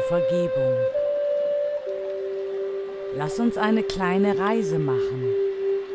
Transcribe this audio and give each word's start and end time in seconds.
Zur 0.00 0.18
Vergebung. 0.18 0.76
Lass 3.16 3.38
uns 3.40 3.56
eine 3.58 3.82
kleine 3.82 4.38
Reise 4.38 4.78
machen, 4.78 5.24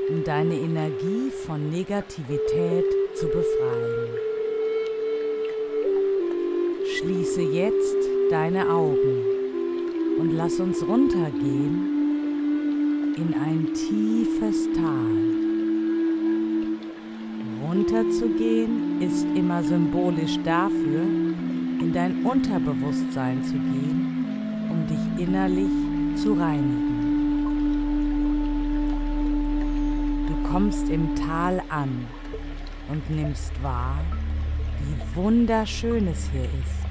um 0.10 0.24
deine 0.24 0.56
Energie 0.56 1.32
von 1.46 1.70
Negativität 1.70 2.86
zu 3.14 3.28
befreien. 3.28 4.10
Schließe 6.98 7.42
jetzt 7.42 7.98
deine 8.30 8.70
Augen 8.70 9.24
und 10.20 10.36
lass 10.36 10.60
uns 10.60 10.86
runtergehen 10.88 11.94
in 13.18 13.34
ein 13.34 13.74
tiefes 13.74 14.68
Tal. 14.74 15.16
Runterzugehen 17.68 19.02
ist 19.02 19.26
immer 19.36 19.64
symbolisch 19.64 20.38
dafür, 20.44 21.02
in 21.86 21.94
dein 21.94 22.26
Unterbewusstsein 22.26 23.44
zu 23.44 23.54
gehen, 23.54 24.26
um 24.72 24.88
dich 24.88 25.28
innerlich 25.28 25.70
zu 26.16 26.34
reinigen. 26.34 26.96
Du 30.28 30.50
kommst 30.50 30.90
im 30.90 31.16
Tal 31.16 31.62
an 31.70 32.08
und 32.90 33.08
nimmst 33.12 33.52
wahr, 33.62 34.00
wie 34.80 35.16
wunderschön 35.16 36.08
es 36.08 36.28
hier 36.32 36.46
ist 36.46 36.86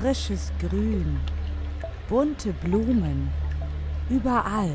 frisches 0.00 0.52
Grün, 0.58 1.20
bunte 2.08 2.52
Blumen, 2.54 3.30
überall 4.10 4.72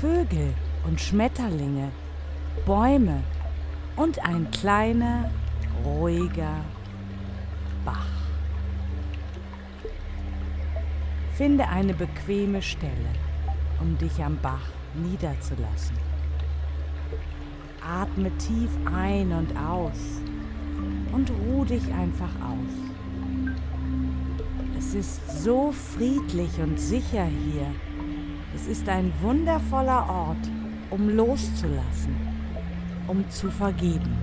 Vögel 0.00 0.54
und 0.86 1.00
Schmetterlinge, 1.00 1.90
Bäume 2.64 3.24
und 3.96 4.24
ein 4.24 4.48
kleiner, 4.52 5.28
ruhiger 5.84 6.64
Bach. 7.88 8.06
Finde 11.32 11.66
eine 11.68 11.94
bequeme 11.94 12.60
Stelle, 12.60 13.12
um 13.80 13.96
dich 13.96 14.22
am 14.22 14.36
Bach 14.42 14.68
niederzulassen. 14.92 15.96
Atme 17.80 18.30
tief 18.36 18.68
ein 18.84 19.32
und 19.32 19.56
aus 19.56 20.20
und 21.12 21.30
ruh 21.30 21.64
dich 21.64 21.84
einfach 21.94 22.34
aus. 22.42 23.54
Es 24.76 24.92
ist 24.92 25.42
so 25.42 25.72
friedlich 25.72 26.60
und 26.60 26.78
sicher 26.78 27.24
hier. 27.24 27.68
Es 28.54 28.66
ist 28.66 28.86
ein 28.86 29.10
wundervoller 29.22 30.10
Ort, 30.10 30.50
um 30.90 31.08
loszulassen, 31.08 32.14
um 33.06 33.26
zu 33.30 33.50
vergeben. 33.50 34.14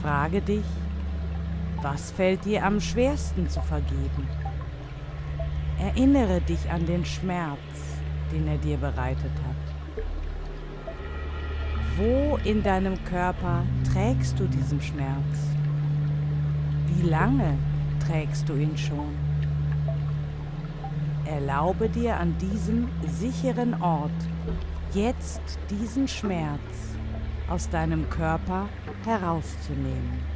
Frage 0.00 0.40
dich, 0.40 0.64
was 1.82 2.10
fällt 2.10 2.44
dir 2.44 2.64
am 2.64 2.80
schwersten 2.80 3.48
zu 3.48 3.60
vergeben? 3.62 4.28
Erinnere 5.78 6.40
dich 6.40 6.70
an 6.70 6.84
den 6.86 7.04
Schmerz, 7.04 7.58
den 8.32 8.46
er 8.46 8.58
dir 8.58 8.76
bereitet 8.76 9.32
hat. 9.46 10.04
Wo 11.96 12.38
in 12.44 12.62
deinem 12.62 13.02
Körper 13.04 13.62
trägst 13.92 14.38
du 14.38 14.46
diesen 14.46 14.80
Schmerz? 14.80 15.48
Wie 16.86 17.08
lange 17.08 17.56
trägst 18.10 18.48
du 18.48 18.54
ihn 18.54 18.76
schon. 18.76 19.14
Erlaube 21.24 21.88
dir 21.88 22.16
an 22.16 22.36
diesem 22.38 22.88
sicheren 23.06 23.80
Ort 23.80 24.10
jetzt 24.92 25.40
diesen 25.70 26.08
Schmerz 26.08 26.58
aus 27.48 27.68
deinem 27.68 28.08
Körper 28.10 28.68
herauszunehmen. 29.04 30.29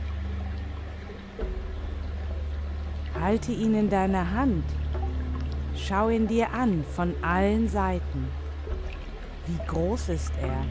Halte 3.24 3.52
ihn 3.52 3.74
in 3.74 3.88
deiner 3.88 4.32
Hand. 4.32 4.64
Schau 5.74 6.10
ihn 6.10 6.28
dir 6.28 6.52
an 6.52 6.84
von 6.94 7.14
allen 7.22 7.70
Seiten. 7.70 8.28
Wie 9.46 9.66
groß 9.66 10.10
ist 10.10 10.32
er? 10.42 10.62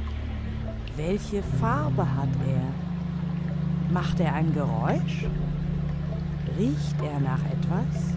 Welche 0.95 1.41
Farbe 1.41 2.05
hat 2.05 2.29
er? 2.47 3.91
Macht 3.91 4.19
er 4.19 4.35
ein 4.35 4.53
Geräusch? 4.53 5.25
Riecht 6.55 7.01
er 7.01 7.19
nach 7.21 7.43
etwas? 7.43 8.13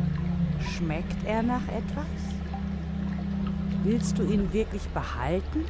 Schmeckt 0.60 1.24
er 1.24 1.42
nach 1.42 1.66
etwas? 1.68 2.04
Willst 3.84 4.18
du 4.18 4.22
ihn 4.22 4.52
wirklich 4.52 4.86
behalten? 4.88 5.64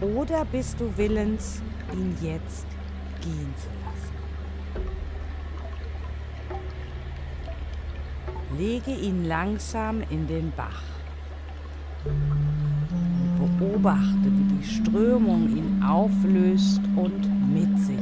Oder 0.00 0.44
bist 0.44 0.78
du 0.78 0.96
willens, 0.96 1.62
ihn 1.94 2.16
jetzt 2.22 2.66
gehen 3.20 3.52
zu 3.56 3.66
lassen? 3.84 4.09
Lege 8.60 8.90
ihn 8.90 9.24
langsam 9.24 10.02
in 10.10 10.26
den 10.26 10.52
Bach 10.54 10.82
und 12.04 13.58
beobachte, 13.58 14.26
wie 14.26 14.58
die 14.58 14.66
Strömung 14.66 15.48
ihn 15.56 15.82
auflöst 15.82 16.82
und 16.94 17.54
mit 17.54 17.78
sich 17.78 17.96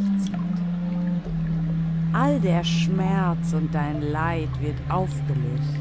All 2.12 2.40
der 2.40 2.64
Schmerz 2.64 3.52
und 3.52 3.72
dein 3.72 4.02
Leid 4.02 4.48
wird 4.60 4.74
aufgelöst 4.88 5.78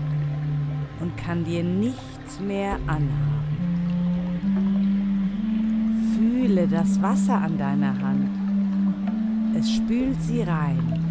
und 0.99 1.17
kann 1.17 1.43
dir 1.43 1.63
nichts 1.63 2.39
mehr 2.39 2.75
anhaben. 2.85 3.57
Fühle 6.15 6.67
das 6.67 7.01
Wasser 7.01 7.41
an 7.41 7.57
deiner 7.57 7.99
Hand. 7.99 8.29
Es 9.57 9.71
spült 9.71 10.21
sie 10.21 10.43
rein. 10.43 11.03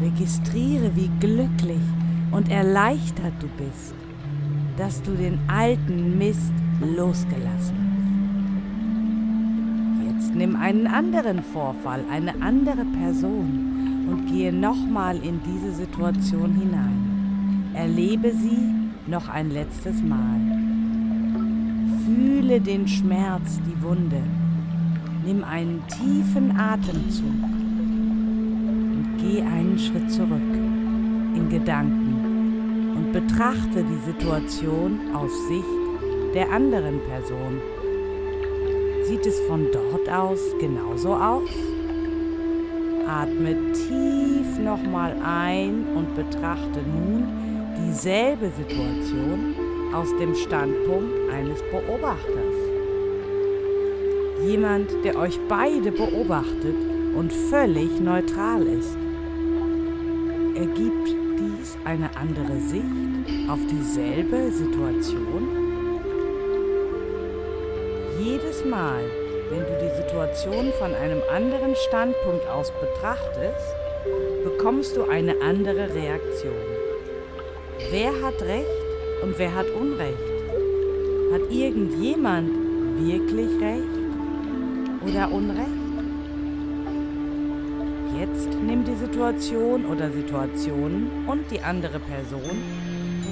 Registriere, 0.00 0.96
wie 0.96 1.10
glücklich 1.20 1.82
und 2.30 2.50
erleichtert 2.50 3.34
du 3.40 3.48
bist, 3.56 3.94
dass 4.76 5.02
du 5.02 5.12
den 5.12 5.38
alten 5.48 6.18
Mist 6.18 6.52
losgelassen 6.80 7.76
hast. 7.78 7.86
Jetzt 10.06 10.34
nimm 10.34 10.56
einen 10.56 10.86
anderen 10.86 11.42
Vorfall, 11.42 12.04
eine 12.10 12.40
andere 12.42 12.84
Person 12.84 14.06
und 14.08 14.26
gehe 14.26 14.52
nochmal 14.52 15.16
in 15.16 15.40
diese 15.42 15.72
Situation 15.72 16.54
hinein. 16.54 17.72
Erlebe 17.74 18.32
sie 18.32 18.74
noch 19.06 19.28
ein 19.28 19.50
letztes 19.50 20.02
Mal. 20.02 20.40
Fühle 22.04 22.60
den 22.60 22.88
Schmerz, 22.88 23.60
die 23.66 23.82
Wunde. 23.82 24.22
Nimm 25.24 25.44
einen 25.44 25.82
tiefen 25.88 26.56
Atemzug 26.56 27.42
und 28.94 29.06
geh 29.18 29.42
einen 29.42 29.78
Schritt 29.78 30.10
zurück 30.10 30.54
in 31.34 31.48
Gedanken 31.50 32.15
und 32.96 33.12
betrachte 33.12 33.84
die 33.84 34.10
Situation 34.10 35.00
aus 35.14 35.30
Sicht 35.48 36.34
der 36.34 36.50
anderen 36.50 37.00
Person. 37.00 37.60
Sieht 39.04 39.26
es 39.26 39.38
von 39.40 39.68
dort 39.70 40.08
aus 40.08 40.40
genauso 40.58 41.14
aus? 41.14 41.50
Atme 43.06 43.72
tief 43.72 44.58
nochmal 44.58 45.14
ein 45.24 45.86
und 45.94 46.14
betrachte 46.14 46.80
nun 46.82 47.28
dieselbe 47.78 48.50
Situation 48.50 49.54
aus 49.94 50.08
dem 50.18 50.34
Standpunkt 50.34 51.30
eines 51.32 51.60
Beobachters. 51.70 52.54
Jemand, 54.44 54.90
der 55.04 55.16
euch 55.16 55.38
beide 55.48 55.92
beobachtet 55.92 56.76
und 57.16 57.32
völlig 57.32 58.00
neutral 58.00 58.62
ist. 58.66 58.96
Ergibt 60.54 61.25
dies 61.66 61.76
eine 61.84 62.10
andere 62.16 62.58
Sicht 62.60 62.84
auf 63.48 63.58
dieselbe 63.70 64.50
Situation? 64.50 65.48
Jedes 68.20 68.64
Mal, 68.64 69.02
wenn 69.50 69.60
du 69.60 69.78
die 69.82 70.02
Situation 70.02 70.72
von 70.78 70.94
einem 70.94 71.22
anderen 71.32 71.74
Standpunkt 71.88 72.46
aus 72.48 72.72
betrachtest, 72.80 73.74
bekommst 74.44 74.96
du 74.96 75.04
eine 75.04 75.40
andere 75.42 75.94
Reaktion. 75.94 76.52
Wer 77.90 78.10
hat 78.22 78.40
Recht 78.42 78.66
und 79.22 79.38
wer 79.38 79.54
hat 79.54 79.66
Unrecht? 79.70 80.16
Hat 81.32 81.50
irgendjemand 81.50 82.50
wirklich 82.98 83.50
Recht 83.60 85.06
oder 85.06 85.30
Unrecht? 85.32 85.85
Jetzt 88.36 88.54
nimm 88.54 88.84
die 88.84 88.94
Situation 88.96 89.86
oder 89.86 90.10
Situationen 90.10 91.26
und 91.26 91.50
die 91.50 91.60
andere 91.60 91.98
Person 91.98 92.62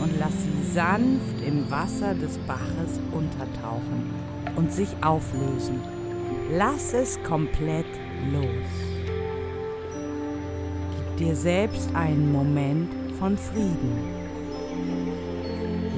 und 0.00 0.18
lass 0.18 0.32
sie 0.32 0.72
sanft 0.72 1.46
im 1.46 1.70
Wasser 1.70 2.14
des 2.14 2.38
Baches 2.38 3.00
untertauchen 3.12 4.14
und 4.56 4.72
sich 4.72 4.88
auflösen. 5.02 5.78
Lass 6.50 6.94
es 6.94 7.22
komplett 7.22 7.84
los. 8.32 8.70
Gib 10.96 11.16
dir 11.18 11.36
selbst 11.36 11.94
einen 11.94 12.32
Moment 12.32 12.88
von 13.18 13.36
Frieden. 13.36 13.98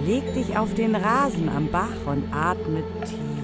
Leg 0.04 0.34
dich 0.34 0.58
auf 0.58 0.74
den 0.74 0.96
Rasen 0.96 1.48
am 1.48 1.68
Bach 1.70 2.06
und 2.06 2.24
atme 2.32 2.82
tief. 3.04 3.35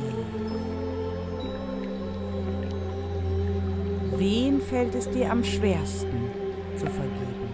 Wen 4.23 4.61
fällt 4.61 4.95
es 4.95 5.11
dir 5.11 5.33
am 5.33 5.43
schwersten 5.43 6.31
zu 6.77 6.87
vergeben? 6.87 7.49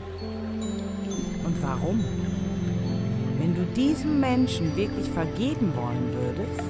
Und 1.43 1.63
warum? 1.63 2.05
Wenn 3.39 3.55
du 3.55 3.63
diesem 3.75 4.21
Menschen 4.21 4.77
wirklich 4.77 5.09
vergeben 5.09 5.73
wollen 5.75 6.13
würdest, 6.13 6.69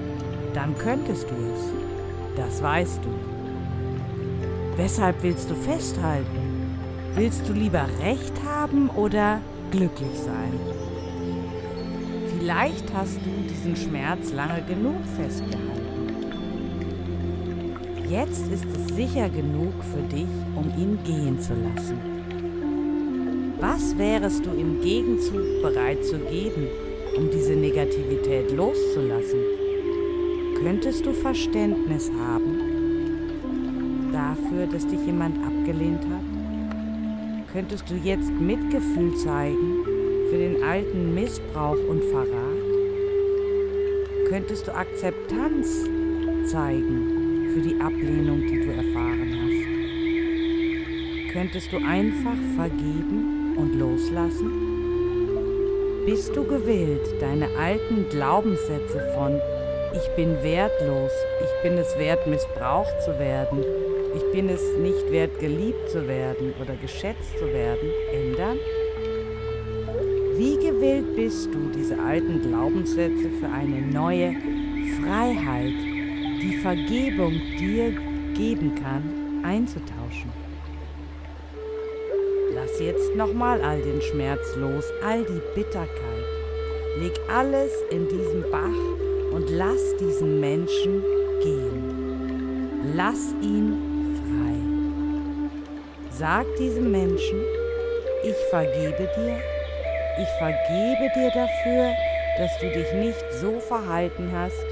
dann 0.54 0.78
könntest 0.78 1.28
du 1.28 1.34
es. 1.34 1.72
Das 2.36 2.62
weißt 2.62 3.00
du. 3.04 3.08
Weshalb 4.76 5.20
willst 5.24 5.50
du 5.50 5.56
festhalten? 5.56 6.78
Willst 7.16 7.48
du 7.48 7.52
lieber 7.52 7.84
Recht 8.00 8.34
haben 8.46 8.90
oder 8.90 9.40
glücklich 9.72 10.16
sein? 10.24 10.52
Vielleicht 12.38 12.94
hast 12.94 13.16
du 13.16 13.30
diesen 13.50 13.74
Schmerz 13.74 14.32
lange 14.32 14.62
genug 14.62 15.04
festgehalten. 15.16 15.87
Jetzt 18.10 18.50
ist 18.50 18.64
es 18.64 18.96
sicher 18.96 19.28
genug 19.28 19.74
für 19.92 20.00
dich, 20.00 20.28
um 20.56 20.72
ihn 20.78 20.98
gehen 21.04 21.38
zu 21.38 21.52
lassen. 21.52 21.98
Was 23.60 23.98
wärest 23.98 24.46
du 24.46 24.50
im 24.50 24.80
Gegenzug 24.80 25.60
bereit 25.60 26.02
zu 26.02 26.18
geben, 26.18 26.68
um 27.18 27.30
diese 27.30 27.52
Negativität 27.52 28.50
loszulassen? 28.52 29.40
Könntest 30.62 31.04
du 31.04 31.12
Verständnis 31.12 32.10
haben 32.18 32.78
dafür, 34.10 34.66
dass 34.66 34.86
dich 34.86 35.04
jemand 35.04 35.36
abgelehnt 35.44 36.04
hat? 36.04 36.24
Könntest 37.52 37.90
du 37.90 37.94
jetzt 37.94 38.30
Mitgefühl 38.30 39.16
zeigen 39.16 39.84
für 40.30 40.38
den 40.38 40.62
alten 40.62 41.14
Missbrauch 41.14 41.76
und 41.90 42.02
Verrat? 42.04 42.58
Könntest 44.30 44.66
du 44.66 44.74
Akzeptanz 44.74 45.84
zeigen 46.46 47.17
für 47.58 47.68
die 47.68 47.80
Ablehnung, 47.80 48.42
die 48.46 48.60
du 48.60 48.70
erfahren 48.70 49.34
hast? 49.42 49.64
Könntest 51.32 51.72
du 51.72 51.78
einfach 51.78 52.36
vergeben 52.56 53.56
und 53.56 53.74
loslassen? 53.78 54.52
Bist 56.06 56.36
du 56.36 56.44
gewillt, 56.44 57.20
deine 57.20 57.48
alten 57.58 58.08
Glaubenssätze 58.10 59.12
von 59.14 59.40
ich 59.94 60.08
bin 60.16 60.40
wertlos, 60.42 61.10
ich 61.40 61.62
bin 61.62 61.78
es 61.78 61.98
wert, 61.98 62.26
missbraucht 62.26 63.02
zu 63.02 63.18
werden, 63.18 63.64
ich 64.14 64.32
bin 64.32 64.48
es 64.48 64.62
nicht 64.80 65.10
wert, 65.10 65.40
geliebt 65.40 65.88
zu 65.90 66.06
werden 66.06 66.54
oder 66.62 66.74
geschätzt 66.76 67.38
zu 67.38 67.46
werden, 67.46 67.90
ändern? 68.12 68.58
Wie 70.36 70.56
gewillt 70.56 71.16
bist 71.16 71.52
du, 71.52 71.70
diese 71.76 71.98
alten 71.98 72.40
Glaubenssätze 72.42 73.30
für 73.40 73.48
eine 73.48 73.80
neue 73.80 74.36
Freiheit, 75.00 75.97
die 76.40 76.56
Vergebung 76.58 77.32
dir 77.58 77.90
geben 78.34 78.74
kann, 78.74 79.44
einzutauschen? 79.44 80.30
Lass 82.54 82.80
jetzt 82.80 83.14
nochmal 83.14 83.60
all 83.62 83.80
den 83.82 84.00
Schmerz 84.00 84.56
los, 84.56 84.84
all 85.04 85.24
die 85.24 85.42
Bitterkeit. 85.54 86.24
Leg 86.98 87.12
alles 87.32 87.72
in 87.90 88.08
diesen 88.08 88.42
Bach 88.50 89.32
und 89.32 89.50
lass 89.50 89.96
diesen 90.00 90.40
Menschen 90.40 91.02
gehen. 91.42 92.94
Lass 92.96 93.34
ihn 93.42 93.76
frei. 94.16 94.56
Sag 96.10 96.46
diesem 96.56 96.90
Menschen, 96.90 97.40
ich 98.24 98.36
vergebe 98.50 99.08
dir, 99.16 99.38
ich 100.20 100.28
vergebe 100.38 101.12
dir 101.14 101.30
dafür, 101.30 101.92
dass 102.38 102.58
du 102.58 102.68
dich 102.70 102.92
nicht 102.94 103.32
so 103.40 103.60
verhalten 103.60 104.30
hast, 104.32 104.66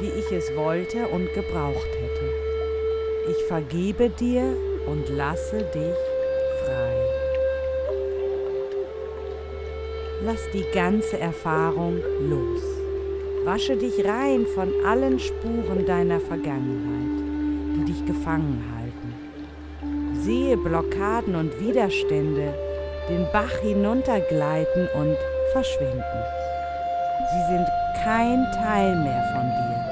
wie 0.00 0.08
ich 0.18 0.32
es 0.32 0.54
wollte 0.56 1.08
und 1.08 1.32
gebraucht 1.34 1.90
hätte. 2.00 3.30
Ich 3.30 3.44
vergebe 3.44 4.08
dir 4.08 4.56
und 4.86 5.08
lasse 5.08 5.58
dich 5.58 5.94
frei. 6.64 6.96
Lass 10.24 10.50
die 10.52 10.64
ganze 10.74 11.18
Erfahrung 11.18 11.98
los. 12.28 12.62
Wasche 13.44 13.76
dich 13.76 14.04
rein 14.04 14.46
von 14.54 14.72
allen 14.84 15.18
Spuren 15.18 15.86
deiner 15.86 16.20
Vergangenheit, 16.20 17.24
die 17.76 17.84
dich 17.92 18.04
gefangen 18.04 18.62
halten. 18.76 20.14
Sehe 20.22 20.56
Blockaden 20.56 21.34
und 21.34 21.58
Widerstände 21.60 22.52
den 23.08 23.26
Bach 23.32 23.56
hinuntergleiten 23.62 24.88
und 24.94 25.16
verschwinden. 25.52 26.24
Sie 27.32 27.54
sind 27.54 27.66
kein 28.04 28.44
Teil 28.52 28.96
mehr 28.96 29.24
von 29.34 29.46
dir. 29.46 29.89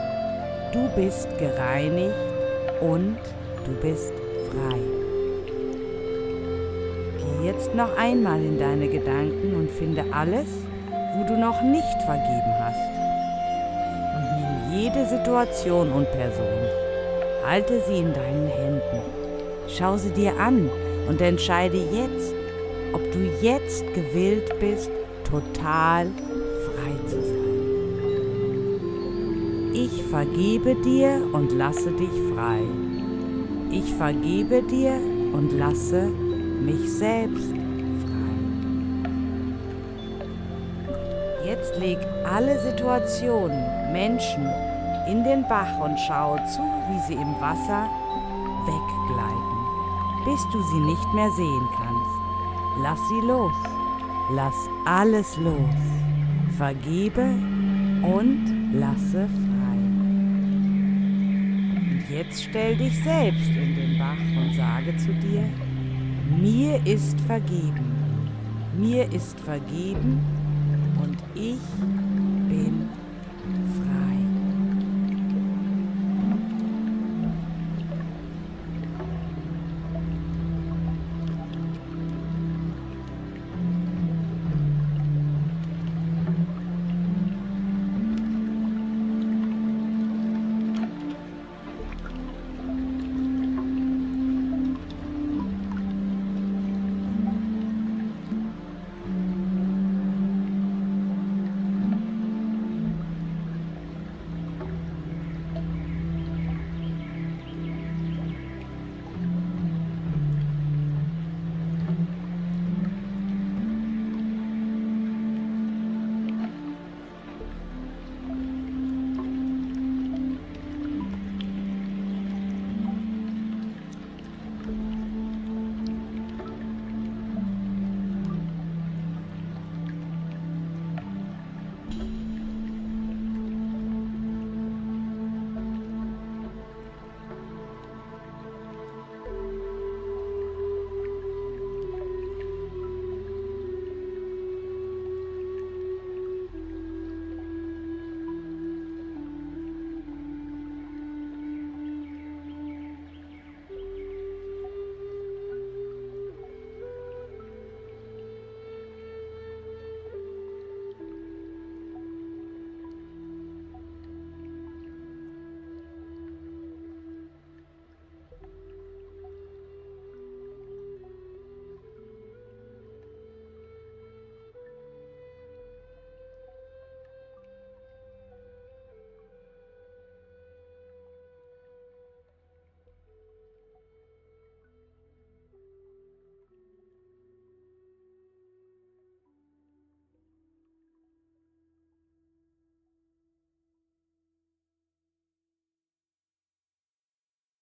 Du 0.73 0.89
bist 0.97 1.29
gereinigt 1.39 2.15
und 2.81 3.19
du 3.65 3.73
bist 3.81 4.13
frei. 4.51 4.79
Geh 7.19 7.47
jetzt 7.47 7.75
noch 7.75 7.97
einmal 7.97 8.41
in 8.41 8.59
deine 8.59 8.89
Gedanken 8.89 9.55
und 9.55 9.71
finde 9.71 10.05
alles, 10.13 10.49
wo 11.15 11.27
du 11.27 11.39
noch 11.39 11.63
nicht 11.63 12.03
vergeben 12.07 12.55
hast 12.61 12.99
jede 14.79 15.07
Situation 15.07 15.91
und 15.93 16.11
Person. 16.13 16.47
Halte 17.45 17.81
sie 17.87 17.99
in 17.99 18.13
deinen 18.13 18.49
Händen. 18.49 19.01
Schau 19.69 19.97
sie 19.97 20.11
dir 20.11 20.39
an 20.39 20.71
und 21.09 21.21
entscheide 21.21 21.77
jetzt, 21.77 22.35
ob 22.93 23.03
du 23.13 23.19
jetzt 23.41 23.85
gewillt 23.95 24.53
bist, 24.61 24.91
total 25.25 26.07
frei 26.07 27.09
zu 27.09 27.23
sein. 27.23 27.38
Ich 29.81 30.03
vergebe 30.11 30.75
dir 30.75 31.23
und 31.33 31.53
lasse 31.53 31.93
dich 31.93 32.11
frei. 32.35 32.63
Ich 33.71 33.95
vergebe 33.95 34.61
dir 34.61 34.95
und 35.33 35.53
lasse 35.53 36.09
mich 36.65 36.95
selbst 36.95 37.53
frei. 38.03 38.39
Jetzt 41.47 41.79
leg 41.79 41.99
alle 42.29 42.59
Situationen, 42.59 43.93
Menschen, 43.93 44.49
in 45.09 45.23
den 45.23 45.47
Bach 45.49 45.79
und 45.79 45.97
schaue 46.01 46.45
zu, 46.47 46.63
wie 46.89 47.01
sie 47.07 47.15
im 47.15 47.41
Wasser 47.41 47.89
weggleiten, 48.67 49.59
bis 50.25 50.43
du 50.53 50.61
sie 50.73 50.81
nicht 50.81 51.15
mehr 51.15 51.31
sehen 51.37 51.69
kannst. 51.77 52.83
Lass 52.83 53.09
sie 53.09 53.21
los, 53.25 53.55
lass 54.33 54.57
alles 54.87 55.37
los, 55.37 55.79
vergebe 56.57 57.27
und 58.03 58.73
lasse 58.73 59.29
frei. 59.29 59.48
Jetzt 62.19 62.43
stell 62.51 62.75
dich 62.75 62.99
selbst 63.05 63.47
in 63.47 63.77
den 63.77 63.97
Bach 63.97 64.19
und 64.37 64.53
sage 64.53 64.97
zu 64.97 65.13
dir, 65.13 65.45
mir 66.37 66.85
ist 66.85 67.21
vergeben, 67.21 68.29
mir 68.77 69.05
ist 69.13 69.39
vergeben 69.39 70.19
und 71.01 71.17
ich 71.37 71.61
bin 72.49 72.89